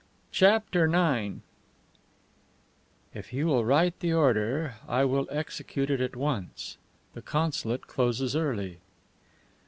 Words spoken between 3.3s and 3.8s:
you will